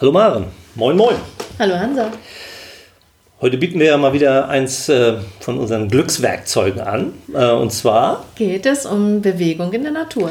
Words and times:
Hallo 0.00 0.12
Maren, 0.12 0.44
moin 0.76 0.96
moin. 0.96 1.16
Hallo 1.58 1.74
Hansa. 1.74 2.12
Heute 3.40 3.56
bieten 3.58 3.80
wir 3.80 3.86
ja 3.86 3.96
mal 3.96 4.12
wieder 4.12 4.48
eins 4.48 4.88
äh, 4.88 5.14
von 5.40 5.58
unseren 5.58 5.88
Glückswerkzeugen 5.88 6.80
an. 6.80 7.14
Äh, 7.34 7.50
und 7.50 7.72
zwar 7.72 8.24
geht 8.36 8.64
es 8.64 8.86
um 8.86 9.20
Bewegung 9.22 9.72
in 9.72 9.82
der 9.82 9.90
Natur. 9.90 10.30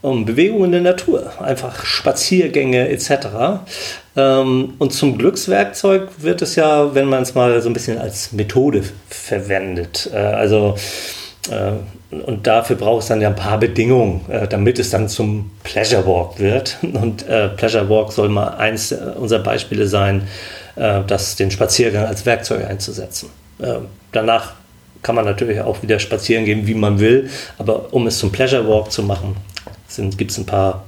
Um 0.00 0.24
Bewegung 0.24 0.66
in 0.66 0.70
der 0.70 0.80
Natur, 0.82 1.32
einfach 1.42 1.84
Spaziergänge 1.84 2.88
etc. 2.88 3.64
Ähm, 4.14 4.74
und 4.78 4.92
zum 4.92 5.18
Glückswerkzeug 5.18 6.10
wird 6.18 6.40
es 6.42 6.54
ja, 6.54 6.94
wenn 6.94 7.06
man 7.06 7.24
es 7.24 7.34
mal 7.34 7.60
so 7.62 7.68
ein 7.68 7.72
bisschen 7.72 7.98
als 7.98 8.30
Methode 8.30 8.84
verwendet. 9.08 10.08
Äh, 10.14 10.18
also 10.18 10.76
und 12.10 12.46
dafür 12.46 12.76
braucht 12.76 13.02
es 13.02 13.08
dann 13.08 13.20
ja 13.20 13.28
ein 13.28 13.36
paar 13.36 13.58
Bedingungen, 13.58 14.22
äh, 14.28 14.48
damit 14.48 14.78
es 14.78 14.90
dann 14.90 15.08
zum 15.08 15.50
Pleasure 15.62 16.06
Walk 16.06 16.38
wird. 16.38 16.78
Und 16.82 17.26
äh, 17.28 17.48
Pleasure 17.50 17.88
Walk 17.88 18.12
soll 18.12 18.28
mal 18.28 18.48
eins 18.56 18.92
unserer 18.92 19.42
Beispiele 19.42 19.86
sein, 19.86 20.26
das 20.76 21.36
den 21.36 21.50
Spaziergang 21.50 22.06
als 22.06 22.24
Werkzeug 22.24 22.64
einzusetzen. 22.64 23.28
Danach 24.12 24.52
kann 25.02 25.14
man 25.14 25.24
natürlich 25.24 25.60
auch 25.60 25.82
wieder 25.82 25.98
spazieren 25.98 26.44
gehen, 26.44 26.66
wie 26.66 26.74
man 26.74 27.00
will, 27.00 27.28
aber 27.58 27.92
um 27.92 28.06
es 28.06 28.18
zum 28.18 28.32
Pleasure 28.32 28.66
Walk 28.66 28.90
zu 28.90 29.02
machen, 29.02 29.36
gibt 30.16 30.30
es 30.30 30.38
ein 30.38 30.46
paar 30.46 30.84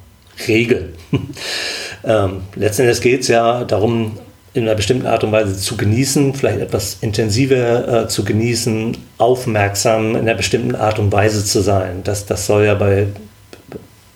Regeln. 0.49 0.95
ähm, 2.05 2.43
letztendlich 2.55 3.01
geht 3.01 3.23
es 3.23 3.29
ja 3.29 3.65
darum, 3.65 4.19
in 4.55 4.65
einer 4.65 4.75
bestimmten 4.75 5.07
Art 5.07 5.25
und 5.25 5.33
Weise 5.33 5.57
zu 5.57 5.77
genießen, 5.77 6.35
vielleicht 6.35 6.61
etwas 6.61 6.99
intensiver 7.01 8.05
äh, 8.05 8.09
zu 8.09 8.25
genießen, 8.25 8.97
aufmerksam 9.19 10.11
in 10.11 10.17
einer 10.17 10.35
bestimmten 10.35 10.75
Art 10.75 10.99
und 10.99 11.11
Weise 11.11 11.45
zu 11.45 11.63
sein. 11.63 12.03
Das, 12.05 12.27
das 12.27 12.47
soll 12.47 12.65
ja 12.65 12.75
bei, 12.75 13.07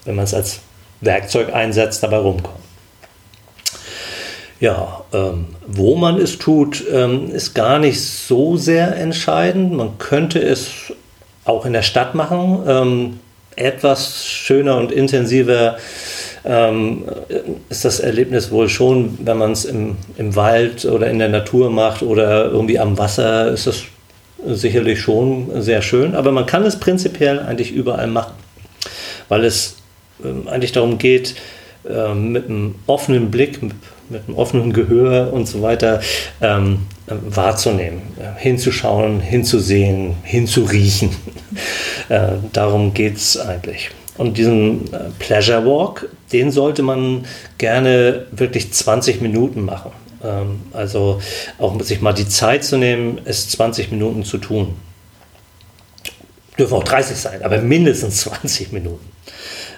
wenn 0.04 0.14
man 0.14 0.24
es 0.24 0.34
als 0.34 0.60
Werkzeug 1.00 1.54
einsetzt, 1.54 2.02
dabei 2.02 2.18
rumkommen. 2.18 2.66
Ja, 4.60 5.04
ähm, 5.12 5.48
wo 5.66 5.96
man 5.96 6.18
es 6.18 6.38
tut, 6.38 6.84
ähm, 6.90 7.30
ist 7.30 7.54
gar 7.54 7.79
nicht 7.79 8.02
so 8.02 8.57
sehr 8.57 8.96
entscheidend. 8.96 9.73
Man 9.73 9.98
könnte 9.98 10.38
es 10.38 10.92
auch 11.45 11.66
in 11.66 11.74
der 11.74 11.82
Stadt 11.82 12.14
machen, 12.14 12.62
ähm, 12.66 13.20
etwas 13.57 14.26
schöner 14.26 14.76
und 14.76 14.93
intensiver 14.93 15.76
ähm, 16.45 17.04
ist 17.68 17.85
das 17.85 17.98
Erlebnis 18.01 18.51
wohl 18.51 18.68
schon, 18.68 19.18
wenn 19.23 19.38
man 19.38 19.52
es 19.52 19.65
im, 19.65 19.96
im 20.16 20.37
Wald 20.37 20.85
oder 20.85 21.10
in 21.10 21.18
der 21.18 21.29
Natur 21.29 21.71
macht 21.71 22.02
oder 22.02 22.46
irgendwie 22.46 22.79
am 22.79 22.96
Wasser, 22.96 23.51
ist 23.51 23.66
das 23.66 23.82
sicherlich 24.46 25.01
schon 25.01 25.60
sehr 25.60 25.82
schön. 25.82 26.15
Aber 26.15 26.30
man 26.30 26.46
kann 26.46 26.63
es 26.65 26.79
prinzipiell 26.79 27.40
eigentlich 27.40 27.73
überall 27.73 28.07
machen, 28.07 28.35
weil 29.29 29.45
es 29.45 29.76
ähm, 30.24 30.46
eigentlich 30.46 30.73
darum 30.73 30.98
geht, 30.98 31.35
äh, 31.88 32.15
mit 32.15 32.48
einem 32.48 32.76
offenen 32.87 33.30
Blick, 33.30 33.60
mit, 33.63 33.73
einem 34.10 34.37
offenen 34.37 34.73
Gehör 34.73 35.32
und 35.32 35.48
so 35.48 35.63
weiter 35.63 36.01
ähm, 36.41 36.87
wahrzunehmen, 37.09 38.02
hinzuschauen, 38.37 39.20
hinzusehen, 39.20 40.15
hinzuriechen. 40.23 41.10
Äh, 42.09 42.32
darum 42.52 42.95
geht 42.95 43.16
es 43.16 43.38
eigentlich. 43.38 43.90
Und 44.16 44.38
diesen 44.38 44.93
äh, 44.93 45.10
Pleasure 45.18 45.65
Walk, 45.66 46.09
den 46.32 46.51
sollte 46.51 46.82
man 46.82 47.26
gerne 47.59 48.26
wirklich 48.30 48.73
20 48.73 49.21
Minuten 49.21 49.65
machen. 49.65 49.93
Ähm, 50.24 50.60
also 50.73 51.21
auch 51.59 51.80
sich 51.82 52.01
mal 52.01 52.13
die 52.13 52.29
Zeit 52.29 52.65
zu 52.65 52.79
nehmen, 52.79 53.21
es 53.24 53.48
20 53.51 53.90
Minuten 53.90 54.24
zu 54.24 54.38
tun. 54.38 54.74
Dürfen 56.59 56.74
auch 56.74 56.85
30 56.85 57.16
sein, 57.16 57.43
aber 57.43 57.59
mindestens 57.60 58.23
20 58.23 58.73
Minuten. 58.73 59.07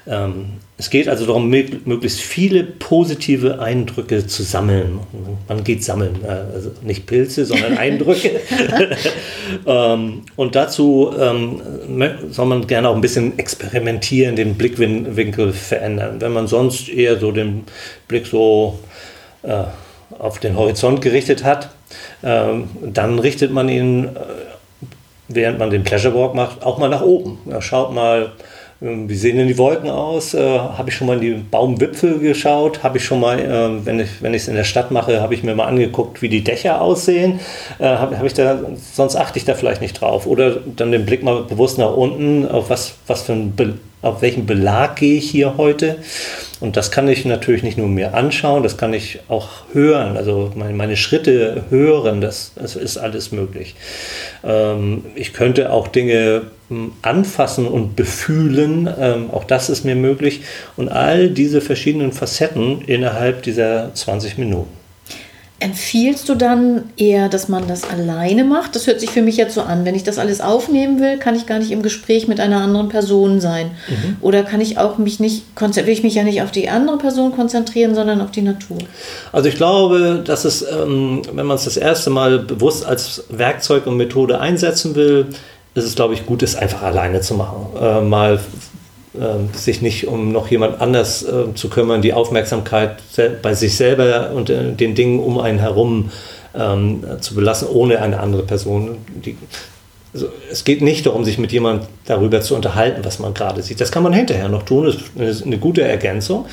Ähm, 0.08 0.54
es 0.78 0.90
geht 0.90 1.08
also 1.08 1.26
darum, 1.26 1.50
möglichst 1.50 2.20
viele 2.20 2.62
positive 2.62 3.60
Eindrücke 3.60 4.26
zu 4.26 4.44
sammeln. 4.44 5.00
Man 5.48 5.64
geht 5.64 5.82
sammeln, 5.82 6.20
äh, 6.24 6.54
also 6.54 6.70
nicht 6.82 7.06
Pilze, 7.06 7.44
sondern 7.44 7.76
Eindrücke. 7.78 8.40
Ähm, 9.66 10.22
und 10.36 10.54
dazu 10.54 11.10
ähm, 11.18 11.62
soll 12.30 12.46
man 12.46 12.66
gerne 12.66 12.90
auch 12.90 12.94
ein 12.94 13.00
bisschen 13.00 13.38
experimentieren, 13.38 14.36
den 14.36 14.54
Blickwinkel 14.54 15.52
verändern. 15.52 16.20
Wenn 16.20 16.32
man 16.32 16.46
sonst 16.46 16.88
eher 16.88 17.18
so 17.18 17.32
den 17.32 17.64
Blick 18.08 18.26
so 18.26 18.78
äh, 19.42 19.64
auf 20.18 20.38
den 20.38 20.56
Horizont 20.56 21.00
gerichtet 21.00 21.44
hat, 21.44 21.70
dann 22.20 23.18
richtet 23.18 23.52
man 23.52 23.68
ihn, 23.68 24.04
äh, 24.04 24.08
während 25.28 25.58
man 25.58 25.70
den 25.70 25.82
Pleasure 25.82 26.14
Walk 26.14 26.34
macht, 26.34 26.62
auch 26.62 26.78
mal 26.78 26.88
nach 26.88 27.02
oben. 27.02 27.38
schaut 27.60 27.94
mal, 27.94 28.32
wie 28.80 29.16
sehen 29.16 29.38
denn 29.38 29.48
die 29.48 29.58
Wolken 29.58 29.90
aus? 29.90 30.34
Äh, 30.34 30.58
habe 30.58 30.90
ich 30.90 30.96
schon 30.96 31.08
mal 31.08 31.14
in 31.14 31.20
die 31.20 31.42
Baumwipfel 31.42 32.20
geschaut? 32.20 32.84
Habe 32.84 32.98
ich 32.98 33.04
schon 33.04 33.18
mal, 33.18 33.40
äh, 33.40 33.84
wenn 33.84 33.98
ich 33.98 34.42
es 34.42 34.48
in 34.48 34.54
der 34.54 34.62
Stadt 34.62 34.92
mache, 34.92 35.20
habe 35.20 35.34
ich 35.34 35.42
mir 35.42 35.56
mal 35.56 35.66
angeguckt, 35.66 36.22
wie 36.22 36.28
die 36.28 36.44
Dächer 36.44 36.80
aussehen? 36.80 37.40
Äh, 37.80 37.86
habe 37.86 38.16
hab 38.16 38.24
ich 38.24 38.34
da, 38.34 38.60
sonst 38.92 39.16
achte 39.16 39.38
ich 39.38 39.44
da 39.44 39.54
vielleicht 39.54 39.80
nicht 39.80 40.00
drauf. 40.00 40.26
Oder 40.26 40.58
dann 40.76 40.92
den 40.92 41.06
Blick 41.06 41.24
mal 41.24 41.42
bewusst 41.42 41.78
nach 41.78 41.92
unten, 41.92 42.46
auf 42.46 42.70
was, 42.70 42.94
was 43.08 43.22
für 43.22 43.32
ein 43.32 43.80
auf 44.00 44.22
welchen 44.22 44.46
Belag 44.46 44.96
gehe 44.96 45.18
ich 45.18 45.28
hier 45.28 45.56
heute. 45.56 45.96
Und 46.60 46.76
das 46.76 46.90
kann 46.90 47.08
ich 47.08 47.24
natürlich 47.24 47.62
nicht 47.62 47.78
nur 47.78 47.88
mir 47.88 48.14
anschauen, 48.14 48.62
das 48.62 48.76
kann 48.76 48.92
ich 48.92 49.20
auch 49.28 49.48
hören, 49.72 50.16
also 50.16 50.52
meine, 50.56 50.74
meine 50.74 50.96
Schritte 50.96 51.64
hören, 51.70 52.20
das, 52.20 52.52
das 52.56 52.74
ist 52.74 52.96
alles 52.96 53.30
möglich. 53.30 53.76
Ähm, 54.44 55.04
ich 55.14 55.32
könnte 55.32 55.72
auch 55.72 55.88
Dinge 55.88 56.42
hm, 56.68 56.92
anfassen 57.02 57.66
und 57.66 57.94
befühlen, 57.94 58.88
ähm, 58.98 59.30
auch 59.30 59.44
das 59.44 59.70
ist 59.70 59.84
mir 59.84 59.94
möglich. 59.94 60.42
Und 60.76 60.88
all 60.88 61.30
diese 61.30 61.60
verschiedenen 61.60 62.12
Facetten 62.12 62.82
innerhalb 62.82 63.42
dieser 63.42 63.94
20 63.94 64.38
Minuten. 64.38 64.77
Empfiehlst 65.60 66.28
du 66.28 66.36
dann 66.36 66.84
eher, 66.96 67.28
dass 67.28 67.48
man 67.48 67.66
das 67.66 67.82
alleine 67.90 68.44
macht? 68.44 68.76
Das 68.76 68.86
hört 68.86 69.00
sich 69.00 69.10
für 69.10 69.22
mich 69.22 69.36
jetzt 69.36 69.54
so 69.54 69.62
an. 69.62 69.84
Wenn 69.84 69.96
ich 69.96 70.04
das 70.04 70.18
alles 70.18 70.40
aufnehmen 70.40 71.00
will, 71.00 71.18
kann 71.18 71.34
ich 71.34 71.46
gar 71.46 71.58
nicht 71.58 71.72
im 71.72 71.82
Gespräch 71.82 72.28
mit 72.28 72.38
einer 72.38 72.60
anderen 72.60 72.88
Person 72.88 73.40
sein. 73.40 73.72
Mhm. 73.88 74.16
Oder 74.20 74.44
kann 74.44 74.60
ich 74.60 74.78
auch 74.78 74.98
mich 74.98 75.18
nicht, 75.18 75.42
will 75.58 75.88
ich 75.88 76.04
mich 76.04 76.14
ja 76.14 76.22
nicht 76.22 76.42
auf 76.42 76.52
die 76.52 76.68
andere 76.68 76.98
Person 76.98 77.32
konzentrieren, 77.32 77.96
sondern 77.96 78.20
auf 78.20 78.30
die 78.30 78.42
Natur? 78.42 78.78
Also 79.32 79.48
ich 79.48 79.56
glaube, 79.56 80.22
dass 80.24 80.44
es, 80.44 80.62
ähm, 80.62 81.22
wenn 81.32 81.46
man 81.46 81.56
es 81.56 81.64
das 81.64 81.76
erste 81.76 82.10
Mal 82.10 82.38
bewusst 82.38 82.86
als 82.86 83.24
Werkzeug 83.28 83.88
und 83.88 83.96
Methode 83.96 84.40
einsetzen 84.40 84.94
will, 84.94 85.26
ist 85.74 85.84
es, 85.84 85.96
glaube 85.96 86.14
ich, 86.14 86.24
gut, 86.24 86.44
es 86.44 86.54
einfach 86.54 86.82
alleine 86.82 87.20
zu 87.20 87.34
machen. 87.34 87.66
Äh, 87.80 88.00
mal 88.02 88.38
sich 89.52 89.82
nicht 89.82 90.06
um 90.06 90.32
noch 90.32 90.48
jemand 90.48 90.80
anders 90.80 91.22
äh, 91.22 91.54
zu 91.54 91.68
kümmern, 91.68 92.02
die 92.02 92.12
Aufmerksamkeit 92.12 92.96
bei 93.42 93.54
sich 93.54 93.76
selber 93.76 94.30
und 94.34 94.50
äh, 94.50 94.72
den 94.72 94.94
Dingen 94.94 95.20
um 95.20 95.38
einen 95.38 95.58
herum 95.58 96.10
ähm, 96.54 97.04
zu 97.20 97.34
belassen, 97.34 97.68
ohne 97.68 98.00
eine 98.00 98.20
andere 98.20 98.42
Person. 98.42 98.98
Die, 99.24 99.36
also 100.14 100.28
es 100.50 100.64
geht 100.64 100.82
nicht 100.82 101.06
darum, 101.06 101.24
sich 101.24 101.38
mit 101.38 101.52
jemandem 101.52 101.88
darüber 102.06 102.40
zu 102.40 102.54
unterhalten, 102.54 103.04
was 103.04 103.18
man 103.18 103.34
gerade 103.34 103.62
sieht. 103.62 103.80
Das 103.80 103.92
kann 103.92 104.02
man 104.02 104.12
hinterher 104.12 104.48
noch 104.48 104.62
tun, 104.62 104.94
das 105.16 105.28
ist 105.28 105.46
eine 105.46 105.58
gute 105.58 105.82
Ergänzung. 105.82 106.46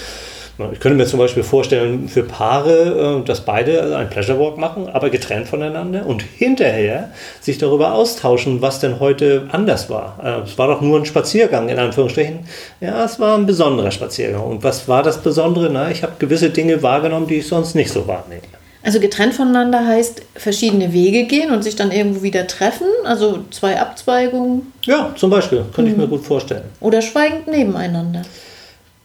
Ich 0.71 0.79
könnte 0.79 0.97
mir 0.97 1.05
zum 1.05 1.19
Beispiel 1.19 1.43
vorstellen, 1.43 2.07
für 2.07 2.23
Paare, 2.23 3.19
äh, 3.21 3.25
dass 3.25 3.41
beide 3.41 3.95
einen 3.97 4.09
Pleasure 4.09 4.39
Walk 4.39 4.57
machen, 4.57 4.87
aber 4.87 5.09
getrennt 5.09 5.49
voneinander 5.49 6.05
und 6.05 6.21
hinterher 6.21 7.11
sich 7.41 7.57
darüber 7.57 7.93
austauschen, 7.93 8.61
was 8.61 8.79
denn 8.79 8.99
heute 9.01 9.47
anders 9.51 9.89
war. 9.89 10.17
Äh, 10.23 10.47
es 10.47 10.57
war 10.57 10.67
doch 10.67 10.79
nur 10.81 10.97
ein 10.97 11.05
Spaziergang, 11.05 11.67
in 11.67 11.77
Anführungsstrichen. 11.77 12.39
Ja, 12.79 13.03
es 13.03 13.19
war 13.19 13.37
ein 13.37 13.45
besonderer 13.45 13.91
Spaziergang. 13.91 14.43
Und 14.43 14.63
was 14.63 14.87
war 14.87 15.03
das 15.03 15.21
Besondere? 15.21 15.69
Na, 15.69 15.91
ich 15.91 16.03
habe 16.03 16.13
gewisse 16.19 16.49
Dinge 16.49 16.81
wahrgenommen, 16.81 17.27
die 17.27 17.35
ich 17.35 17.47
sonst 17.47 17.75
nicht 17.75 17.91
so 17.91 18.07
wahrnehme. 18.07 18.41
Also 18.85 18.99
getrennt 18.99 19.33
voneinander 19.33 19.85
heißt 19.85 20.21
verschiedene 20.35 20.93
Wege 20.93 21.25
gehen 21.25 21.51
und 21.51 21.63
sich 21.63 21.75
dann 21.75 21.91
irgendwo 21.91 22.21
wieder 22.21 22.45
treffen, 22.45 22.85
also 23.03 23.39
zwei 23.49 23.79
Abzweigungen. 23.79 24.71
Ja, 24.83 25.11
zum 25.15 25.31
Beispiel, 25.31 25.65
könnte 25.73 25.89
ich 25.89 25.97
mir 25.97 26.07
gut 26.07 26.23
vorstellen. 26.23 26.65
Oder 26.81 27.01
schweigend 27.01 27.47
nebeneinander. 27.47 28.21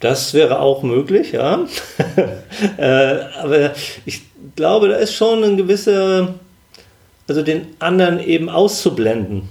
Das 0.00 0.32
wäre 0.32 0.60
auch 0.60 0.82
möglich, 0.82 1.32
ja. 1.32 1.66
äh, 2.78 3.18
aber 3.42 3.72
ich 4.06 4.22
glaube, 4.56 4.88
da 4.88 4.96
ist 4.96 5.14
schon 5.14 5.44
ein 5.44 5.56
gewisser, 5.58 6.34
also 7.28 7.42
den 7.42 7.66
anderen 7.78 8.18
eben 8.18 8.48
auszublenden, 8.48 9.48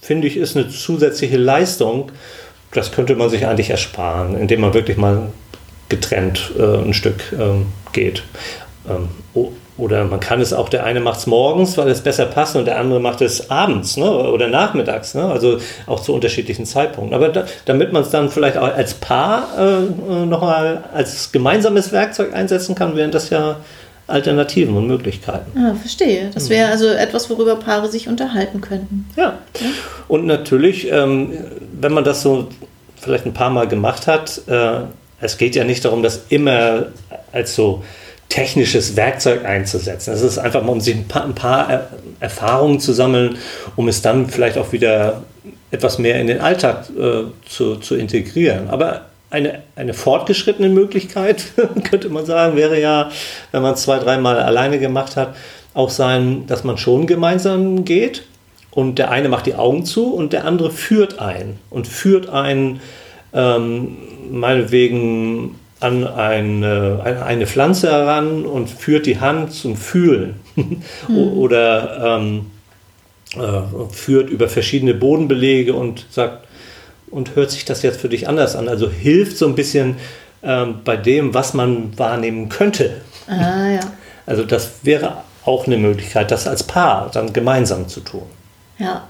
finde 0.00 0.28
ich, 0.28 0.36
ist 0.36 0.56
eine 0.56 0.68
zusätzliche 0.68 1.36
Leistung. 1.36 2.12
Das 2.72 2.92
könnte 2.92 3.16
man 3.16 3.30
sich 3.30 3.46
eigentlich 3.46 3.70
ersparen, 3.70 4.36
indem 4.36 4.60
man 4.60 4.74
wirklich 4.74 4.96
mal 4.96 5.32
getrennt 5.88 6.52
äh, 6.58 6.78
ein 6.78 6.94
Stück 6.94 7.32
ähm, 7.38 7.66
geht. 7.92 8.22
Ähm, 8.88 9.08
oder 9.76 10.04
man 10.04 10.20
kann 10.20 10.40
es 10.40 10.52
auch, 10.52 10.68
der 10.68 10.84
eine 10.84 11.00
macht 11.00 11.18
es 11.20 11.26
morgens, 11.26 11.76
weil 11.76 11.88
es 11.88 12.00
besser 12.00 12.26
passt 12.26 12.54
und 12.54 12.66
der 12.66 12.78
andere 12.78 13.00
macht 13.00 13.20
es 13.20 13.50
abends 13.50 13.96
ne? 13.96 14.08
oder 14.08 14.48
nachmittags, 14.48 15.14
ne? 15.14 15.24
also 15.24 15.58
auch 15.86 16.00
zu 16.00 16.14
unterschiedlichen 16.14 16.64
Zeitpunkten. 16.64 17.14
Aber 17.14 17.28
da, 17.30 17.44
damit 17.64 17.92
man 17.92 18.02
es 18.02 18.10
dann 18.10 18.30
vielleicht 18.30 18.56
auch 18.56 18.72
als 18.72 18.94
Paar 18.94 19.48
äh, 19.58 20.26
nochmal 20.26 20.84
als 20.94 21.32
gemeinsames 21.32 21.90
Werkzeug 21.90 22.32
einsetzen 22.32 22.76
kann, 22.76 22.94
wären 22.94 23.10
das 23.10 23.30
ja 23.30 23.56
Alternativen 24.06 24.76
und 24.76 24.86
Möglichkeiten. 24.86 25.58
Ah, 25.58 25.74
verstehe. 25.74 26.30
Das 26.32 26.50
wäre 26.50 26.70
also 26.70 26.86
etwas, 26.88 27.30
worüber 27.30 27.56
Paare 27.56 27.88
sich 27.88 28.06
unterhalten 28.06 28.60
könnten. 28.60 29.08
Ja. 29.16 29.38
ja. 29.58 29.66
Und 30.08 30.26
natürlich, 30.26 30.90
ähm, 30.92 31.32
wenn 31.80 31.92
man 31.92 32.04
das 32.04 32.22
so 32.22 32.48
vielleicht 32.96 33.24
ein 33.26 33.32
paar 33.32 33.50
Mal 33.50 33.66
gemacht 33.66 34.06
hat, 34.06 34.42
äh, 34.46 34.80
es 35.20 35.38
geht 35.38 35.56
ja 35.56 35.64
nicht 35.64 35.84
darum, 35.84 36.02
das 36.02 36.26
immer 36.28 36.86
als 37.32 37.54
so 37.54 37.82
technisches 38.28 38.96
Werkzeug 38.96 39.44
einzusetzen. 39.44 40.10
Das 40.10 40.22
ist 40.22 40.38
einfach 40.38 40.62
mal, 40.62 40.72
um 40.72 40.80
sich 40.80 40.96
ein 40.96 41.06
paar, 41.06 41.24
ein 41.24 41.34
paar 41.34 41.88
Erfahrungen 42.20 42.80
zu 42.80 42.92
sammeln, 42.92 43.38
um 43.76 43.88
es 43.88 44.02
dann 44.02 44.28
vielleicht 44.28 44.58
auch 44.58 44.72
wieder 44.72 45.22
etwas 45.70 45.98
mehr 45.98 46.20
in 46.20 46.26
den 46.26 46.40
Alltag 46.40 46.86
äh, 46.98 47.24
zu, 47.48 47.76
zu 47.76 47.96
integrieren. 47.96 48.68
Aber 48.70 49.06
eine, 49.30 49.62
eine 49.76 49.94
fortgeschrittene 49.94 50.68
Möglichkeit, 50.68 51.44
könnte 51.90 52.08
man 52.08 52.24
sagen, 52.24 52.56
wäre 52.56 52.80
ja, 52.80 53.10
wenn 53.52 53.62
man 53.62 53.74
es 53.74 53.82
zwei, 53.82 53.98
dreimal 53.98 54.38
alleine 54.38 54.78
gemacht 54.78 55.16
hat, 55.16 55.34
auch 55.74 55.90
sein, 55.90 56.46
dass 56.46 56.62
man 56.62 56.78
schon 56.78 57.06
gemeinsam 57.06 57.84
geht 57.84 58.24
und 58.70 58.98
der 58.98 59.10
eine 59.10 59.28
macht 59.28 59.46
die 59.46 59.56
Augen 59.56 59.84
zu 59.84 60.14
und 60.14 60.32
der 60.32 60.44
andere 60.44 60.70
führt 60.70 61.18
ein 61.18 61.58
und 61.70 61.88
führt 61.88 62.28
einen 62.28 62.80
ähm, 63.32 63.96
meinetwegen 64.30 65.56
an 65.84 66.06
eine, 66.06 67.22
eine 67.24 67.46
Pflanze 67.46 67.92
heran 67.92 68.46
und 68.46 68.70
führt 68.70 69.06
die 69.06 69.20
Hand 69.20 69.52
zum 69.52 69.76
Fühlen 69.76 70.36
hm. 70.54 71.16
oder 71.16 72.18
ähm, 72.18 72.46
äh, 73.36 73.92
führt 73.92 74.30
über 74.30 74.48
verschiedene 74.48 74.94
Bodenbelege 74.94 75.74
und 75.74 76.06
sagt, 76.10 76.46
und 77.10 77.36
hört 77.36 77.50
sich 77.50 77.64
das 77.64 77.82
jetzt 77.82 78.00
für 78.00 78.08
dich 78.08 78.28
anders 78.28 78.56
an? 78.56 78.68
Also 78.68 78.90
hilft 78.90 79.36
so 79.36 79.46
ein 79.46 79.54
bisschen 79.54 79.96
ähm, 80.42 80.80
bei 80.84 80.96
dem, 80.96 81.34
was 81.34 81.54
man 81.54 81.96
wahrnehmen 81.98 82.48
könnte. 82.48 83.02
Ah, 83.26 83.68
ja. 83.68 83.80
Also 84.26 84.42
das 84.42 84.70
wäre 84.84 85.18
auch 85.44 85.66
eine 85.66 85.76
Möglichkeit, 85.76 86.30
das 86.30 86.46
als 86.46 86.62
Paar 86.62 87.10
dann 87.12 87.34
gemeinsam 87.34 87.88
zu 87.88 88.00
tun. 88.00 88.22
Ja. 88.78 89.06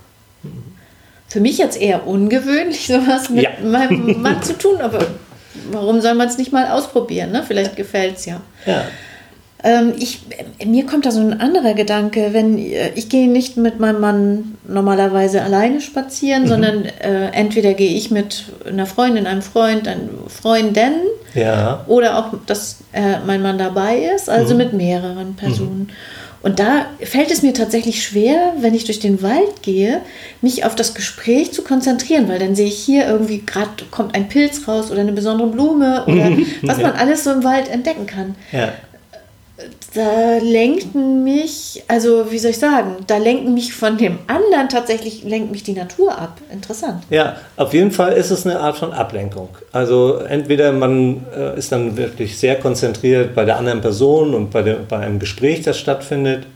Für 1.28 1.38
mich 1.38 1.56
jetzt 1.58 1.80
eher 1.80 2.04
ungewöhnlich, 2.04 2.86
sowas 2.88 3.30
mit 3.30 3.44
ja. 3.44 3.50
meinem 3.62 4.20
Mann 4.20 4.42
zu 4.42 4.58
tun, 4.58 4.80
aber 4.80 5.06
warum 5.70 6.00
soll 6.00 6.14
man 6.14 6.28
es 6.28 6.38
nicht 6.38 6.52
mal 6.52 6.70
ausprobieren? 6.70 7.32
Ne? 7.32 7.44
Vielleicht 7.46 7.76
gefällt 7.76 8.18
es 8.18 8.26
ja. 8.26 8.40
Ja. 8.66 8.84
Ähm, 9.62 9.94
ich, 9.98 10.20
mir 10.64 10.84
kommt 10.84 11.06
da 11.06 11.10
so 11.10 11.20
ein 11.20 11.40
anderer 11.40 11.72
Gedanke, 11.72 12.28
wenn 12.32 12.58
äh, 12.58 12.90
ich 12.96 13.08
gehe 13.08 13.30
nicht 13.30 13.56
mit 13.56 13.80
meinem 13.80 13.98
Mann 13.98 14.58
normalerweise 14.68 15.40
alleine 15.40 15.80
spazieren, 15.80 16.42
mhm. 16.42 16.48
sondern 16.48 16.84
äh, 16.84 17.30
entweder 17.32 17.72
gehe 17.72 17.96
ich 17.96 18.10
mit 18.10 18.44
einer 18.66 18.84
Freundin, 18.84 19.26
einem 19.26 19.40
Freund, 19.40 19.88
einer 19.88 20.02
Freundin 20.28 20.92
ja. 21.32 21.82
oder 21.86 22.18
auch, 22.18 22.34
dass 22.44 22.80
äh, 22.92 23.20
mein 23.26 23.40
Mann 23.40 23.56
dabei 23.56 24.10
ist, 24.14 24.28
also 24.28 24.52
mhm. 24.52 24.58
mit 24.58 24.72
mehreren 24.74 25.34
Personen. 25.34 25.88
Mhm. 25.88 25.90
Und 26.44 26.58
da 26.58 26.84
fällt 27.00 27.30
es 27.30 27.40
mir 27.40 27.54
tatsächlich 27.54 28.02
schwer, 28.02 28.52
wenn 28.58 28.74
ich 28.74 28.84
durch 28.84 29.00
den 29.00 29.22
Wald 29.22 29.62
gehe, 29.62 30.02
mich 30.42 30.66
auf 30.66 30.74
das 30.74 30.92
Gespräch 30.92 31.52
zu 31.52 31.64
konzentrieren, 31.64 32.28
weil 32.28 32.38
dann 32.38 32.54
sehe 32.54 32.66
ich 32.66 32.76
hier 32.76 33.06
irgendwie 33.06 33.42
gerade 33.46 33.70
kommt 33.90 34.14
ein 34.14 34.28
Pilz 34.28 34.68
raus 34.68 34.90
oder 34.90 35.00
eine 35.00 35.12
besondere 35.12 35.48
Blume 35.48 36.04
oder 36.06 36.36
was 36.62 36.82
man 36.82 36.92
alles 36.92 37.24
so 37.24 37.32
im 37.32 37.44
Wald 37.44 37.70
entdecken 37.70 38.04
kann. 38.04 38.34
Ja 38.52 38.74
da 39.94 40.38
lenkten 40.42 41.22
mich, 41.22 41.84
also 41.86 42.32
wie 42.32 42.38
soll 42.38 42.50
ich 42.50 42.58
sagen, 42.58 42.96
da 43.06 43.18
lenken 43.18 43.54
mich 43.54 43.72
von 43.72 43.96
dem 43.96 44.18
anderen 44.26 44.68
tatsächlich, 44.68 45.22
lenkt 45.22 45.52
mich 45.52 45.62
die 45.62 45.74
Natur 45.74 46.18
ab. 46.18 46.40
Interessant. 46.52 47.04
Ja, 47.10 47.36
auf 47.56 47.72
jeden 47.72 47.92
Fall 47.92 48.14
ist 48.14 48.32
es 48.32 48.44
eine 48.44 48.58
Art 48.58 48.76
von 48.76 48.92
Ablenkung. 48.92 49.48
Also 49.70 50.16
entweder 50.16 50.72
man 50.72 51.24
äh, 51.36 51.56
ist 51.56 51.70
dann 51.70 51.96
wirklich 51.96 52.36
sehr 52.36 52.56
konzentriert 52.56 53.36
bei 53.36 53.44
der 53.44 53.56
anderen 53.56 53.80
Person 53.80 54.34
und 54.34 54.50
bei, 54.50 54.62
der, 54.62 54.74
bei 54.88 54.98
einem 54.98 55.20
Gespräch, 55.20 55.62
das 55.62 55.78
stattfindet, 55.78 56.46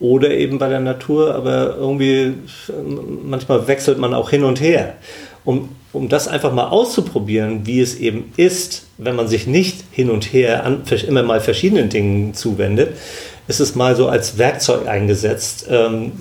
oder 0.00 0.30
eben 0.30 0.58
bei 0.58 0.68
der 0.68 0.80
Natur, 0.80 1.34
aber 1.34 1.76
irgendwie 1.76 2.22
äh, 2.22 2.72
manchmal 3.24 3.66
wechselt 3.66 3.98
man 3.98 4.14
auch 4.14 4.30
hin 4.30 4.44
und 4.44 4.60
her. 4.60 4.94
Um, 5.44 5.68
um 5.92 6.08
das 6.08 6.26
einfach 6.26 6.52
mal 6.52 6.68
auszuprobieren, 6.68 7.66
wie 7.66 7.80
es 7.80 7.96
eben 7.96 8.32
ist, 8.36 8.86
wenn 8.96 9.14
man 9.14 9.28
sich 9.28 9.46
nicht 9.46 9.84
hin 9.90 10.10
und 10.10 10.32
her 10.32 10.64
an, 10.64 10.82
immer 11.06 11.22
mal 11.22 11.40
verschiedenen 11.40 11.90
Dingen 11.90 12.32
zuwendet, 12.32 12.96
ist 13.46 13.60
es 13.60 13.74
mal 13.74 13.94
so 13.94 14.08
als 14.08 14.38
Werkzeug 14.38 14.88
eingesetzt, 14.88 15.66
ähm, 15.68 16.12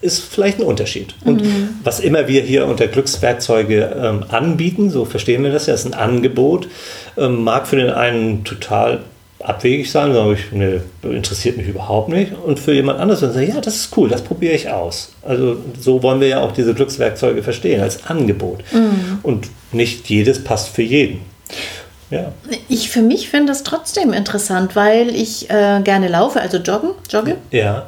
ist 0.00 0.22
vielleicht 0.24 0.58
ein 0.58 0.64
Unterschied. 0.64 1.14
Und 1.24 1.42
mhm. 1.42 1.68
was 1.84 2.00
immer 2.00 2.28
wir 2.28 2.42
hier 2.42 2.66
unter 2.66 2.88
Glückswerkzeuge 2.88 3.96
ähm, 4.02 4.24
anbieten, 4.28 4.90
so 4.90 5.04
verstehen 5.04 5.44
wir 5.44 5.52
das 5.52 5.66
ja, 5.66 5.74
ist 5.74 5.86
ein 5.86 5.94
Angebot, 5.94 6.68
ähm, 7.16 7.44
mag 7.44 7.66
für 7.66 7.76
den 7.76 7.90
einen 7.90 8.44
total 8.44 9.00
abwegig 9.46 9.90
sein, 9.90 10.12
sage 10.12 10.34
ich, 10.34 10.52
nee, 10.52 10.80
interessiert 11.02 11.56
mich 11.56 11.68
überhaupt 11.68 12.08
nicht. 12.08 12.32
Und 12.32 12.58
für 12.58 12.72
jemand 12.72 12.98
anderes 12.98 13.20
dann 13.20 13.32
sagen, 13.32 13.48
ja, 13.48 13.60
das 13.60 13.76
ist 13.76 13.96
cool, 13.96 14.08
das 14.08 14.22
probiere 14.22 14.54
ich 14.54 14.68
aus. 14.70 15.12
Also 15.22 15.58
so 15.78 16.02
wollen 16.02 16.20
wir 16.20 16.28
ja 16.28 16.40
auch 16.40 16.52
diese 16.52 16.74
Glückswerkzeuge 16.74 17.42
verstehen, 17.42 17.80
als 17.80 18.06
Angebot. 18.06 18.64
Mhm. 18.72 19.20
Und 19.22 19.48
nicht 19.72 20.08
jedes 20.08 20.42
passt 20.42 20.70
für 20.70 20.82
jeden. 20.82 21.20
Ja. 22.10 22.32
Ich 22.68 22.90
für 22.90 23.02
mich 23.02 23.28
finde 23.28 23.52
das 23.52 23.62
trotzdem 23.62 24.12
interessant, 24.12 24.76
weil 24.76 25.14
ich 25.14 25.50
äh, 25.50 25.80
gerne 25.82 26.08
laufe, 26.08 26.40
also 26.40 26.58
joggen, 26.58 26.90
jogge. 27.10 27.36
Ja. 27.50 27.86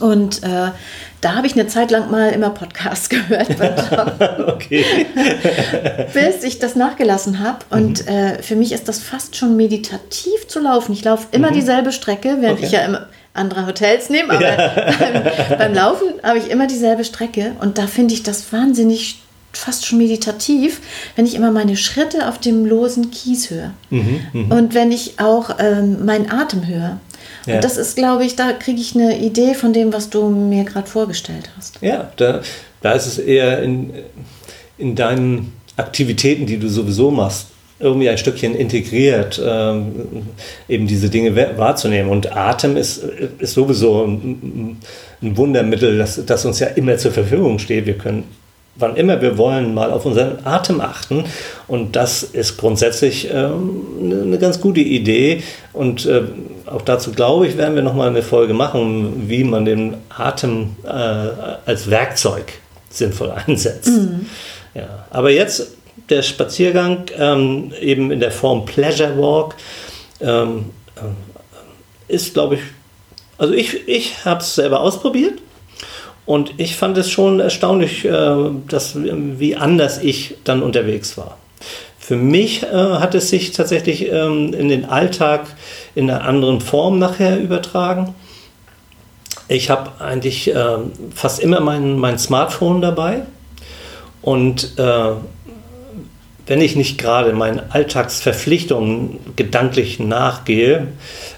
Und 0.00 0.42
äh, 0.42 0.70
da 1.20 1.34
habe 1.34 1.46
ich 1.46 1.54
eine 1.54 1.66
Zeit 1.66 1.90
lang 1.90 2.10
mal 2.10 2.30
immer 2.30 2.50
Podcasts 2.50 3.08
gehört. 3.08 3.48
okay. 4.46 4.84
Bis 6.12 6.44
ich 6.44 6.58
das 6.58 6.76
nachgelassen 6.76 7.40
habe. 7.40 7.58
Und 7.70 8.04
mhm. 8.04 8.08
äh, 8.08 8.42
für 8.42 8.56
mich 8.56 8.72
ist 8.72 8.88
das 8.88 9.00
fast 9.00 9.36
schon 9.36 9.56
meditativ 9.56 10.46
zu 10.46 10.60
laufen. 10.60 10.92
Ich 10.92 11.04
laufe 11.04 11.26
immer 11.32 11.50
mhm. 11.50 11.54
dieselbe 11.54 11.92
Strecke, 11.92 12.36
während 12.40 12.58
okay. 12.58 12.66
ich 12.66 12.72
ja 12.72 12.80
immer 12.80 13.06
andere 13.34 13.66
Hotels 13.66 14.10
nehme. 14.10 14.34
Aber 14.34 14.42
ja. 14.42 14.94
beim, 14.98 15.58
beim 15.58 15.74
Laufen 15.74 16.08
habe 16.22 16.38
ich 16.38 16.50
immer 16.50 16.66
dieselbe 16.66 17.04
Strecke. 17.04 17.56
Und 17.60 17.78
da 17.78 17.86
finde 17.86 18.14
ich 18.14 18.22
das 18.22 18.52
wahnsinnig 18.52 19.22
fast 19.52 19.86
schon 19.86 19.98
meditativ, 19.98 20.80
wenn 21.16 21.26
ich 21.26 21.34
immer 21.34 21.50
meine 21.50 21.76
Schritte 21.76 22.28
auf 22.28 22.38
dem 22.38 22.66
losen 22.66 23.10
Kies 23.10 23.50
höre. 23.50 23.72
Mhm, 23.90 24.20
mh. 24.32 24.54
Und 24.54 24.74
wenn 24.74 24.92
ich 24.92 25.18
auch 25.18 25.56
ähm, 25.58 26.04
meinen 26.04 26.30
Atem 26.30 26.66
höre. 26.66 27.00
Ja. 27.46 27.56
Und 27.56 27.64
das 27.64 27.76
ist, 27.76 27.96
glaube 27.96 28.24
ich, 28.24 28.36
da 28.36 28.52
kriege 28.52 28.80
ich 28.80 28.94
eine 28.94 29.18
Idee 29.18 29.54
von 29.54 29.72
dem, 29.72 29.92
was 29.92 30.10
du 30.10 30.28
mir 30.28 30.64
gerade 30.64 30.86
vorgestellt 30.86 31.50
hast. 31.56 31.78
Ja, 31.80 32.12
da, 32.16 32.42
da 32.80 32.92
ist 32.92 33.06
es 33.06 33.18
eher 33.18 33.62
in, 33.62 33.92
in 34.76 34.94
deinen 34.94 35.52
Aktivitäten, 35.76 36.46
die 36.46 36.58
du 36.58 36.68
sowieso 36.68 37.10
machst, 37.10 37.46
irgendwie 37.80 38.08
ein 38.08 38.18
Stückchen 38.18 38.54
integriert, 38.54 39.40
ähm, 39.44 40.26
eben 40.68 40.86
diese 40.86 41.10
Dinge 41.10 41.36
wahrzunehmen. 41.56 42.10
Und 42.10 42.36
Atem 42.36 42.76
ist, 42.76 42.98
ist 43.38 43.54
sowieso 43.54 44.04
ein, 44.04 44.78
ein 45.22 45.36
Wundermittel, 45.36 45.96
das, 45.98 46.20
das 46.26 46.44
uns 46.44 46.58
ja 46.58 46.68
immer 46.68 46.96
zur 46.96 47.12
Verfügung 47.12 47.58
steht. 47.58 47.86
Wir 47.86 47.96
können 47.96 48.24
wann 48.78 48.96
immer 48.96 49.20
wir 49.20 49.36
wollen, 49.38 49.74
mal 49.74 49.90
auf 49.90 50.06
unseren 50.06 50.44
Atem 50.44 50.80
achten. 50.80 51.24
Und 51.66 51.96
das 51.96 52.22
ist 52.22 52.56
grundsätzlich 52.56 53.28
ähm, 53.32 54.24
eine 54.24 54.38
ganz 54.38 54.60
gute 54.60 54.80
Idee. 54.80 55.42
Und 55.72 56.06
äh, 56.06 56.22
auch 56.66 56.82
dazu 56.82 57.12
glaube 57.12 57.46
ich, 57.46 57.56
werden 57.56 57.74
wir 57.74 57.82
nochmal 57.82 58.08
eine 58.08 58.22
Folge 58.22 58.54
machen, 58.54 59.28
wie 59.28 59.44
man 59.44 59.64
den 59.64 59.96
Atem 60.08 60.76
äh, 60.84 60.88
als 60.88 61.90
Werkzeug 61.90 62.52
sinnvoll 62.90 63.32
einsetzt. 63.46 63.88
Mhm. 63.88 64.26
Ja. 64.74 65.06
Aber 65.10 65.30
jetzt 65.30 65.72
der 66.08 66.22
Spaziergang 66.22 67.06
ähm, 67.18 67.72
eben 67.80 68.10
in 68.10 68.20
der 68.20 68.30
Form 68.30 68.64
Pleasure 68.64 69.18
Walk 69.18 69.56
ähm, 70.20 70.66
äh, 70.96 72.12
ist, 72.12 72.32
glaube 72.32 72.54
ich, 72.56 72.60
also 73.36 73.52
ich, 73.52 73.86
ich 73.86 74.24
habe 74.24 74.40
es 74.40 74.54
selber 74.54 74.80
ausprobiert 74.80 75.34
und 76.28 76.52
ich 76.58 76.76
fand 76.76 76.98
es 76.98 77.10
schon 77.10 77.40
erstaunlich, 77.40 78.04
äh, 78.04 78.10
dass, 78.68 78.94
wie 78.94 79.56
anders 79.56 80.02
ich 80.02 80.34
dann 80.44 80.62
unterwegs 80.62 81.16
war. 81.16 81.38
Für 81.98 82.16
mich 82.16 82.64
äh, 82.64 82.66
hat 82.66 83.14
es 83.14 83.30
sich 83.30 83.52
tatsächlich 83.52 84.12
ähm, 84.12 84.52
in 84.52 84.68
den 84.68 84.84
Alltag 84.84 85.46
in 85.94 86.10
einer 86.10 86.26
anderen 86.26 86.60
Form 86.60 86.98
nachher 86.98 87.40
übertragen. 87.40 88.14
Ich 89.48 89.70
habe 89.70 89.92
eigentlich 90.00 90.54
äh, 90.54 90.76
fast 91.14 91.40
immer 91.40 91.60
mein, 91.60 91.98
mein 91.98 92.18
Smartphone 92.18 92.82
dabei 92.82 93.22
und 94.20 94.74
wenn 96.48 96.62
ich 96.62 96.76
nicht 96.76 96.98
gerade 96.98 97.32
meinen 97.34 97.60
Alltagsverpflichtungen 97.70 99.20
gedanklich 99.36 100.00
nachgehe, 100.00 100.88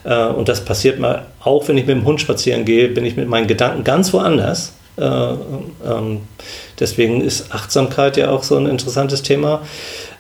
äh, 0.05 0.27
und 0.27 0.49
das 0.49 0.65
passiert 0.65 0.99
mal 0.99 1.27
auch, 1.43 1.69
wenn 1.69 1.77
ich 1.77 1.87
mit 1.87 1.97
dem 1.97 2.05
Hund 2.05 2.21
spazieren 2.21 2.65
gehe, 2.65 2.89
bin 2.89 3.05
ich 3.05 3.17
mit 3.17 3.29
meinen 3.29 3.47
Gedanken 3.47 3.85
ganz 3.85 4.13
woanders. 4.13 4.73
Äh, 4.97 5.03
ähm, 5.03 6.23
deswegen 6.79 7.21
ist 7.21 7.53
Achtsamkeit 7.53 8.17
ja 8.17 8.31
auch 8.31 8.43
so 8.43 8.57
ein 8.57 8.67
interessantes 8.67 9.23
Thema. 9.23 9.63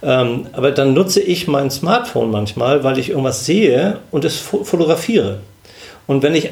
Ähm, 0.02 0.46
aber 0.52 0.70
dann 0.70 0.94
nutze 0.94 1.20
ich 1.20 1.48
mein 1.48 1.70
Smartphone 1.70 2.30
manchmal, 2.30 2.84
weil 2.84 2.98
ich 2.98 3.10
irgendwas 3.10 3.44
sehe 3.44 3.98
und 4.10 4.24
es 4.24 4.36
fotografiere. 4.36 5.40
Und 6.06 6.22
wenn 6.22 6.34
ich, 6.34 6.50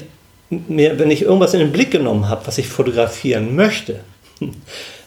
mir, 0.50 0.98
wenn 0.98 1.10
ich 1.10 1.22
irgendwas 1.22 1.54
in 1.54 1.60
den 1.60 1.72
Blick 1.72 1.90
genommen 1.90 2.28
habe, 2.28 2.46
was 2.46 2.58
ich 2.58 2.68
fotografieren 2.68 3.56
möchte, 3.56 4.00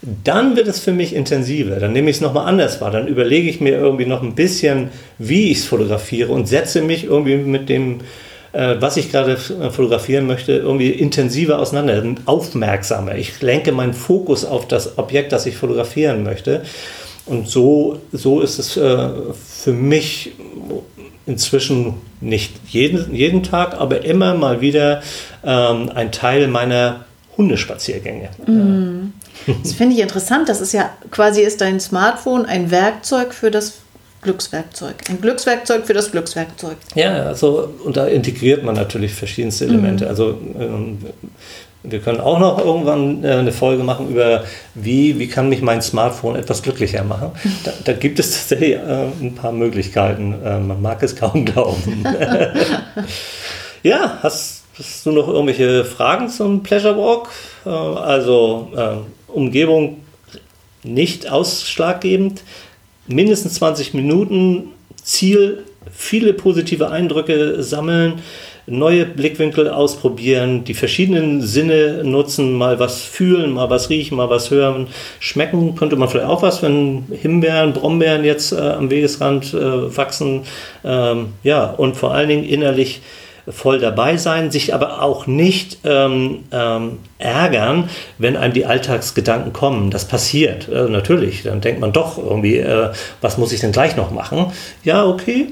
dann 0.02 0.56
wird 0.56 0.68
es 0.68 0.80
für 0.80 0.92
mich 0.92 1.14
intensiver. 1.14 1.76
Dann 1.76 1.94
nehme 1.94 2.10
ich 2.10 2.18
es 2.18 2.22
nochmal 2.22 2.48
anders 2.48 2.82
wahr. 2.82 2.92
Dann 2.92 3.08
überlege 3.08 3.50
ich 3.50 3.62
mir 3.62 3.78
irgendwie 3.78 4.06
noch 4.06 4.24
ein 4.24 4.36
bisschen, 4.36 4.90
wie 5.20 5.52
ich 5.52 5.60
es 5.60 5.66
fotografiere 5.66 6.32
und 6.32 6.48
setze 6.48 6.82
mich 6.82 7.04
irgendwie 7.04 7.36
mit 7.36 7.70
dem 7.70 8.00
äh, 8.54 8.76
was 8.80 8.98
ich 8.98 9.12
gerade 9.12 9.34
äh, 9.34 9.70
fotografieren 9.70 10.28
möchte, 10.28 10.54
irgendwie 10.54 10.90
intensiver 10.90 11.60
auseinander, 11.60 12.04
aufmerksamer. 12.26 13.16
Ich 13.16 13.42
lenke 13.42 13.72
meinen 13.72 13.94
Fokus 13.94 14.46
auf 14.46 14.68
das 14.68 14.98
Objekt, 14.98 15.32
das 15.32 15.46
ich 15.46 15.58
fotografieren 15.58 16.24
möchte. 16.24 16.64
Und 17.26 17.48
so, 17.48 18.00
so 18.12 18.42
ist 18.42 18.60
es 18.60 18.78
äh, 18.78 19.10
für 19.34 19.74
mich 19.74 20.32
inzwischen 21.26 21.94
nicht 22.20 22.54
jeden, 22.68 23.14
jeden 23.14 23.44
Tag, 23.44 23.80
aber 23.80 24.04
immer 24.04 24.36
mal 24.36 24.62
wieder 24.62 25.02
ähm, 25.46 25.90
ein 25.94 26.12
Teil 26.12 26.48
meiner 26.48 27.06
Hundespaziergänge. 27.38 28.30
Mhm. 28.48 29.14
Das 29.64 29.74
finde 29.74 29.96
ich 29.96 30.02
interessant. 30.02 30.50
Das 30.50 30.62
ist 30.62 30.74
ja 30.74 30.90
quasi 31.10 31.42
ist 31.42 31.62
dein 31.62 31.80
Smartphone 31.80 32.46
ein 32.46 32.70
Werkzeug 32.70 33.34
für 33.34 33.50
das 33.50 33.80
Glückswerkzeug. 34.22 34.96
Ein 35.10 35.20
Glückswerkzeug 35.20 35.86
für 35.86 35.94
das 35.94 36.12
Glückswerkzeug. 36.12 36.78
Ja, 36.96 37.24
also 37.24 37.70
und 37.84 37.98
da 37.98 38.08
integriert 38.08 38.64
man 38.64 38.76
natürlich 38.76 39.14
verschiedenste 39.14 39.66
Elemente. 39.66 40.06
Mhm. 40.06 40.10
Also 40.10 40.38
ähm, 40.60 40.98
wir 41.84 42.00
können 42.00 42.22
auch 42.22 42.38
noch 42.38 42.64
irgendwann 42.64 43.24
äh, 43.24 43.32
eine 43.32 43.52
Folge 43.52 43.84
machen 43.84 44.10
über, 44.10 44.44
wie, 44.76 45.18
wie 45.18 45.28
kann 45.28 45.50
mich 45.50 45.62
mein 45.62 45.82
Smartphone 45.82 46.36
etwas 46.36 46.62
glücklicher 46.62 47.04
machen. 47.04 47.32
Da, 47.64 47.72
da 47.84 47.94
gibt 47.94 48.20
es 48.20 48.32
tatsächlich 48.32 48.74
äh, 48.74 49.08
ein 49.22 49.36
paar 49.36 49.52
Möglichkeiten. 49.52 50.36
Äh, 50.44 50.60
man 50.60 50.82
mag 50.82 51.02
es 51.04 51.16
kaum 51.16 51.46
glauben. 51.46 52.04
ja, 53.84 54.20
hast, 54.22 54.64
hast, 54.78 55.06
du 55.06 55.12
noch 55.12 55.28
irgendwelche 55.28 55.86
Fragen 55.86 56.30
zum 56.30 56.64
Pleasure 56.64 56.98
Walk? 56.98 57.30
Äh, 57.66 57.70
also 57.70 58.72
äh, 58.76 59.32
Umgebung 59.32 59.98
nicht 60.84 61.30
ausschlaggebend. 61.30 62.42
Mindestens 63.08 63.56
20 63.56 63.94
Minuten. 63.94 64.70
Ziel, 65.04 65.64
viele 65.92 66.34
positive 66.34 66.90
Eindrücke 66.90 67.64
sammeln 67.64 68.22
neue 68.68 69.06
Blickwinkel 69.06 69.70
ausprobieren, 69.70 70.64
die 70.64 70.74
verschiedenen 70.74 71.42
Sinne 71.42 72.04
nutzen, 72.04 72.54
mal 72.54 72.80
was 72.80 73.02
fühlen, 73.02 73.52
mal 73.52 73.70
was 73.70 73.90
riechen, 73.90 74.18
mal 74.18 74.30
was 74.30 74.52
hören. 74.52 74.88
Schmecken 75.20 75.76
könnte 75.76 75.96
man 75.96 76.10
vielleicht 76.10 76.30
auch 76.30 76.42
was, 76.42 76.62
wenn 76.62 77.06
Himbeeren, 77.12 77.74
Brombeeren 77.74 78.24
jetzt 78.24 78.52
äh, 78.52 78.58
am 78.58 78.90
Wegesrand 78.90 79.54
äh, 79.54 79.98
wachsen. 79.98 80.44
Ähm, 80.84 81.34
ja, 81.44 81.66
und 81.66 81.98
vor 81.98 82.14
allen 82.14 82.30
Dingen 82.30 82.44
innerlich 82.44 83.02
voll 83.52 83.80
dabei 83.80 84.18
sein, 84.18 84.52
sich 84.52 84.74
aber 84.74 85.02
auch 85.02 85.28
nicht 85.28 85.80
ähm, 85.84 86.44
ähm, 86.52 87.00
ärgern, 87.20 87.90
wenn 88.18 88.38
einem 88.38 88.54
die 88.54 88.66
Alltagsgedanken 88.66 89.54
kommen. 89.54 89.92
Das 89.92 90.06
passiert 90.06 90.68
äh, 90.70 90.90
natürlich. 90.90 91.44
Dann 91.44 91.62
denkt 91.62 91.82
man 91.82 91.94
doch 91.94 92.18
irgendwie, 92.18 92.58
äh, 92.58 92.90
was 93.22 93.38
muss 93.38 93.52
ich 93.52 93.60
denn 93.60 93.72
gleich 93.72 93.96
noch 93.96 94.12
machen? 94.12 94.48
Ja, 94.84 95.06
okay, 95.06 95.48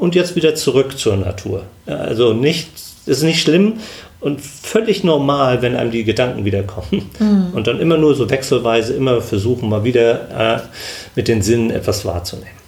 und 0.00 0.14
jetzt 0.14 0.34
wieder 0.34 0.54
zurück 0.54 0.98
zur 0.98 1.16
Natur. 1.16 1.64
Also 1.86 2.32
nicht, 2.32 2.70
ist 3.06 3.22
nicht 3.22 3.42
schlimm 3.42 3.74
und 4.20 4.40
völlig 4.40 5.04
normal, 5.04 5.62
wenn 5.62 5.76
einem 5.76 5.90
die 5.90 6.04
Gedanken 6.04 6.44
wieder 6.44 6.62
kommen. 6.62 7.10
Mhm. 7.18 7.48
Und 7.52 7.66
dann 7.66 7.80
immer 7.80 7.98
nur 7.98 8.14
so 8.14 8.28
wechselweise 8.30 8.94
immer 8.94 9.20
versuchen, 9.20 9.68
mal 9.68 9.84
wieder 9.84 10.56
äh, 10.56 10.60
mit 11.16 11.28
den 11.28 11.42
Sinnen 11.42 11.70
etwas 11.70 12.04
wahrzunehmen. 12.04 12.59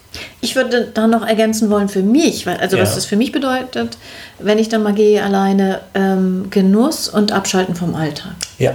Ich 0.44 0.56
würde 0.56 0.88
da 0.92 1.06
noch 1.06 1.24
ergänzen 1.24 1.70
wollen 1.70 1.88
für 1.88 2.02
mich, 2.02 2.46
weil, 2.46 2.56
also 2.56 2.76
ja. 2.76 2.82
was 2.82 2.96
das 2.96 3.06
für 3.06 3.14
mich 3.14 3.30
bedeutet, 3.30 3.96
wenn 4.40 4.58
ich 4.58 4.68
dann 4.68 4.82
mal 4.82 4.92
gehe 4.92 5.22
alleine, 5.22 5.80
ähm, 5.94 6.48
Genuss 6.50 7.08
und 7.08 7.30
Abschalten 7.30 7.76
vom 7.76 7.94
Alltag. 7.94 8.34
Ja, 8.58 8.74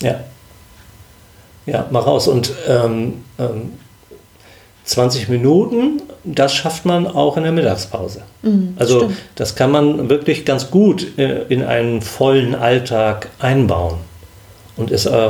ja. 0.00 0.20
Ja, 1.66 1.86
mal 1.90 2.00
raus. 2.00 2.26
Und 2.26 2.52
ähm, 2.66 3.22
ähm, 3.38 3.72
20 4.84 5.28
Minuten, 5.28 6.02
das 6.24 6.54
schafft 6.54 6.86
man 6.86 7.06
auch 7.06 7.36
in 7.36 7.42
der 7.42 7.52
Mittagspause. 7.52 8.22
Mhm, 8.40 8.74
also 8.78 9.00
stimmt. 9.00 9.16
das 9.34 9.54
kann 9.56 9.70
man 9.70 10.08
wirklich 10.08 10.46
ganz 10.46 10.70
gut 10.70 11.18
äh, 11.18 11.42
in 11.48 11.62
einen 11.62 12.00
vollen 12.00 12.54
Alltag 12.54 13.28
einbauen. 13.38 13.98
Und 14.76 14.90
ist, 14.90 15.04
äh, 15.06 15.28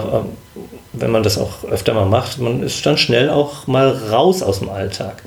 wenn 0.92 1.10
man 1.10 1.24
das 1.24 1.36
auch 1.36 1.64
öfter 1.64 1.94
mal 1.94 2.06
macht, 2.06 2.38
man 2.38 2.62
ist 2.62 2.86
dann 2.86 2.96
schnell 2.96 3.28
auch 3.28 3.66
mal 3.66 3.90
raus 4.10 4.42
aus 4.42 4.60
dem 4.60 4.70
Alltag. 4.70 5.22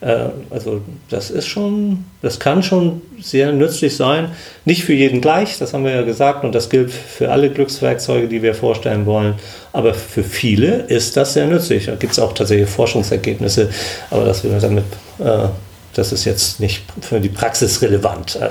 Äh, 0.00 0.26
also 0.50 0.82
das 1.08 1.30
ist 1.30 1.46
schon, 1.46 2.04
das 2.22 2.38
kann 2.38 2.62
schon 2.62 3.02
sehr 3.20 3.52
nützlich 3.52 3.96
sein. 3.96 4.30
Nicht 4.64 4.84
für 4.84 4.92
jeden 4.92 5.20
gleich, 5.20 5.58
das 5.58 5.74
haben 5.74 5.84
wir 5.84 5.92
ja 5.92 6.02
gesagt, 6.02 6.44
und 6.44 6.54
das 6.54 6.68
gilt 6.68 6.90
für 6.90 7.30
alle 7.30 7.50
Glückswerkzeuge, 7.50 8.28
die 8.28 8.42
wir 8.42 8.54
vorstellen 8.54 9.06
wollen. 9.06 9.34
Aber 9.72 9.94
für 9.94 10.22
viele 10.22 10.82
ist 10.82 11.16
das 11.16 11.34
sehr 11.34 11.46
nützlich. 11.46 11.86
Da 11.86 11.96
gibt 11.96 12.12
es 12.12 12.18
auch 12.18 12.32
tatsächlich 12.32 12.68
Forschungsergebnisse, 12.68 13.70
aber 14.10 14.24
das 14.24 14.44
wir 14.44 14.58
damit, 14.58 14.84
äh, 15.18 15.48
das 15.94 16.12
ist 16.12 16.24
jetzt 16.24 16.60
nicht 16.60 16.82
für 17.00 17.20
die 17.20 17.28
Praxis 17.28 17.82
relevant. 17.82 18.36
Äh, 18.36 18.50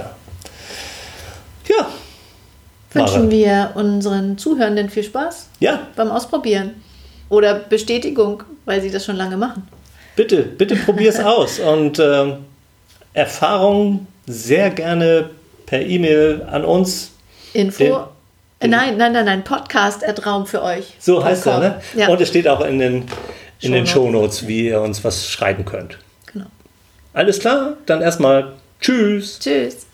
ja. 1.70 1.88
Wünschen 2.94 3.30
wir 3.30 3.72
unseren 3.76 4.38
Zuhörenden 4.38 4.90
viel 4.90 5.04
Spaß 5.04 5.50
ja. 5.60 5.82
beim 5.96 6.10
Ausprobieren 6.10 6.72
oder 7.30 7.54
Bestätigung, 7.54 8.44
weil 8.66 8.82
sie 8.82 8.90
das 8.90 9.06
schon 9.06 9.18
lange 9.18 9.38
machen 9.38 9.68
bitte, 10.18 10.44
bitte 10.44 10.76
probier 10.76 11.10
es 11.10 11.20
aus. 11.22 11.60
Und 11.60 12.00
äh, 12.00 12.34
Erfahrungen 13.14 14.08
sehr 14.26 14.70
gerne 14.72 15.30
per 15.66 15.82
E-Mail 15.82 16.46
an 16.52 16.66
uns. 16.66 17.14
Info. 17.54 17.84
Den, 17.84 17.94
den 18.62 18.70
nein, 18.72 18.98
nein, 18.98 19.14
nein, 19.14 19.26
nein, 19.26 19.44
Podcast 19.46 20.04
Raum 20.26 20.46
für 20.46 20.62
euch. 20.62 20.96
So 21.00 21.24
heißt 21.24 21.48
er, 21.48 21.60
ne? 21.60 21.82
Ja. 21.96 22.10
Und 22.10 22.20
es 22.20 22.28
steht 22.28 22.50
auch 22.50 22.60
in 22.60 22.80
den, 22.80 23.06
in 23.62 23.72
den 23.72 23.88
Shownotes, 23.88 24.48
wie 24.48 24.68
ihr 24.68 24.82
uns 24.82 25.04
was 25.06 25.30
schreiben 25.30 25.64
könnt. 25.64 25.98
Genau. 26.34 26.48
Alles 27.14 27.40
klar? 27.40 27.78
Dann 27.86 28.02
erstmal 28.02 28.54
Tschüss. 28.82 29.40
Tschüss. 29.40 29.87